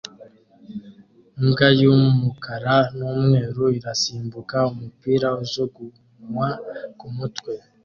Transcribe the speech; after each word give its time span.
Imbwa 1.39 1.67
y'umukara 1.79 2.75
n'umweru 2.97 3.63
irasimbuka 3.77 4.57
umupira 4.71 5.27
ujugunywa 5.41 6.47
ku 6.97 7.07
mutwe 7.15 7.53